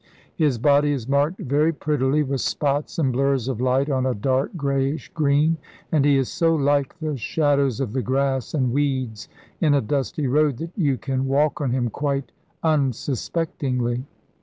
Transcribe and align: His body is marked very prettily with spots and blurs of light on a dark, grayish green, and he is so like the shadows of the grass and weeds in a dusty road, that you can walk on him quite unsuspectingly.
His 0.33 0.57
body 0.57 0.93
is 0.93 1.07
marked 1.07 1.37
very 1.41 1.71
prettily 1.71 2.23
with 2.23 2.41
spots 2.41 2.97
and 2.97 3.13
blurs 3.13 3.47
of 3.47 3.61
light 3.61 3.87
on 3.87 4.07
a 4.07 4.15
dark, 4.15 4.49
grayish 4.57 5.09
green, 5.09 5.57
and 5.91 6.03
he 6.05 6.17
is 6.17 6.27
so 6.27 6.55
like 6.55 6.97
the 6.97 7.15
shadows 7.17 7.79
of 7.79 7.93
the 7.93 8.01
grass 8.01 8.55
and 8.55 8.73
weeds 8.73 9.29
in 9.59 9.75
a 9.75 9.79
dusty 9.81 10.25
road, 10.25 10.57
that 10.57 10.71
you 10.75 10.97
can 10.97 11.27
walk 11.27 11.61
on 11.61 11.69
him 11.69 11.91
quite 11.91 12.31
unsuspectingly. 12.63 14.03